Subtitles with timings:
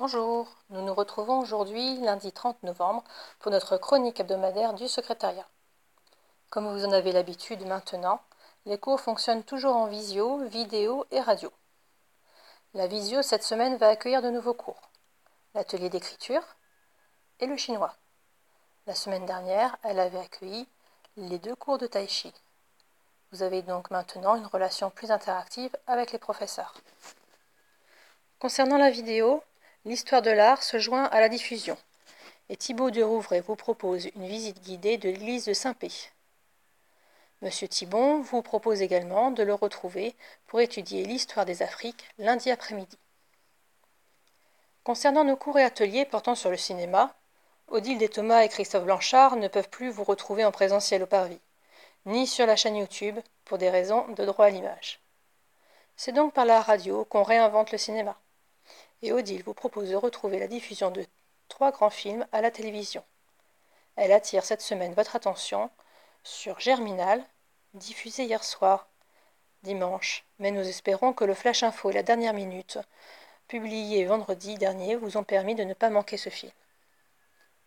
[0.00, 3.04] Bonjour, nous nous retrouvons aujourd'hui lundi 30 novembre
[3.38, 5.46] pour notre chronique hebdomadaire du secrétariat.
[6.50, 8.20] Comme vous en avez l'habitude maintenant,
[8.66, 11.52] les cours fonctionnent toujours en visio, vidéo et radio.
[12.74, 14.82] La visio cette semaine va accueillir de nouveaux cours.
[15.54, 16.42] L'atelier d'écriture
[17.38, 17.94] et le chinois.
[18.88, 20.66] La semaine dernière, elle avait accueilli
[21.16, 22.34] les deux cours de tai chi.
[23.30, 26.74] Vous avez donc maintenant une relation plus interactive avec les professeurs.
[28.40, 29.40] Concernant la vidéo,
[29.86, 31.76] L'histoire de l'art se joint à la diffusion,
[32.48, 35.90] et Thibaut de Rouvray vous propose une visite guidée de l'église de Saint-Pé.
[37.42, 40.14] Monsieur Thibon vous propose également de le retrouver
[40.46, 42.96] pour étudier l'histoire des Afriques lundi après-midi.
[44.84, 47.14] Concernant nos cours et ateliers portant sur le cinéma,
[47.68, 51.40] Odile des Thomas et Christophe Blanchard ne peuvent plus vous retrouver en présentiel au Parvis,
[52.06, 55.00] ni sur la chaîne YouTube pour des raisons de droit à l'image.
[55.94, 58.16] C'est donc par la radio qu'on réinvente le cinéma
[59.04, 61.04] et Odile vous propose de retrouver la diffusion de
[61.48, 63.04] trois grands films à la télévision.
[63.96, 65.70] Elle attire cette semaine votre attention
[66.22, 67.22] sur Germinal,
[67.74, 68.88] diffusé hier soir,
[69.62, 72.78] dimanche, mais nous espérons que le Flash Info et la dernière minute,
[73.46, 76.52] publiés vendredi dernier, vous ont permis de ne pas manquer ce film.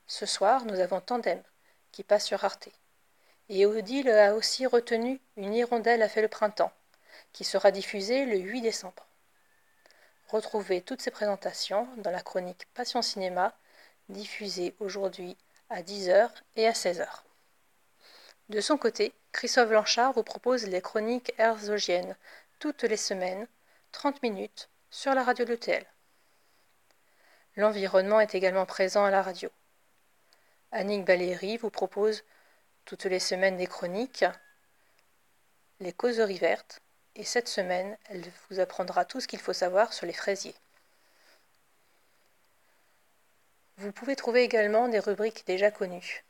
[0.08, 1.44] Ce soir, nous avons Tandem,
[1.92, 2.70] qui passe sur Arte.
[3.50, 6.72] Et Odile a aussi retenu Une hirondelle a fait le printemps,
[7.32, 9.07] qui sera diffusée le 8 décembre.
[10.28, 13.58] Retrouvez toutes ces présentations dans la chronique Passion Cinéma,
[14.10, 15.38] diffusée aujourd'hui
[15.70, 17.08] à 10h et à 16h.
[18.50, 22.18] De son côté, Christophe Blanchard vous propose les chroniques herzogiennes
[22.60, 23.48] toutes les semaines,
[23.94, 25.86] 30 minutes, sur la radio de l'ETL.
[27.56, 29.50] L'environnement est également présent à la radio.
[30.74, 32.26] Annick Valéry vous propose
[32.84, 34.26] toutes les semaines des chroniques,
[35.80, 36.82] les causeries vertes,
[37.18, 40.56] et cette semaine, elle vous apprendra tout ce qu'il faut savoir sur les fraisiers.
[43.78, 46.24] Vous pouvez trouver également des rubriques déjà connues.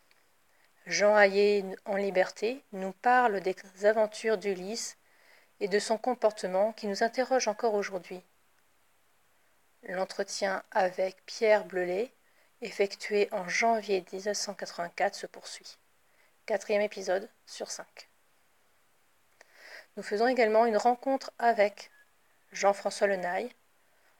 [0.85, 4.97] Jean Hayet en liberté nous parle des aventures d'Ulysse
[5.59, 8.21] et de son comportement qui nous interroge encore aujourd'hui.
[9.83, 12.13] L'entretien avec Pierre Bleulet,
[12.61, 15.77] effectué en janvier 1984, se poursuit.
[16.45, 18.09] Quatrième épisode sur cinq.
[19.97, 21.89] Nous faisons également une rencontre avec
[22.51, 23.51] Jean-François Lenaille,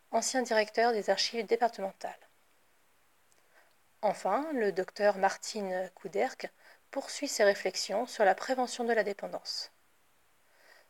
[0.09, 2.17] ancien directeur des archives départementales.
[4.01, 6.49] Enfin, le docteur Martine Couderc
[6.89, 9.71] poursuit ses réflexions sur la prévention de la dépendance.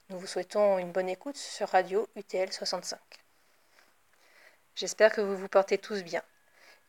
[0.07, 2.97] Nous vous souhaitons une bonne écoute sur Radio UTL 65.
[4.75, 6.23] J'espère que vous vous portez tous bien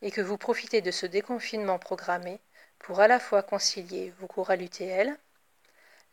[0.01, 2.39] et que vous profitez de ce déconfinement programmé
[2.77, 5.17] pour à la fois concilier vos cours à l'UTL,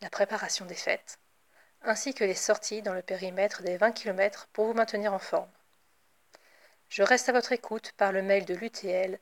[0.00, 1.20] la préparation des fêtes,
[1.88, 5.50] ainsi que les sorties dans le périmètre des 20 km pour vous maintenir en forme.
[6.88, 9.18] Je reste à votre écoute par le mail de l'UTL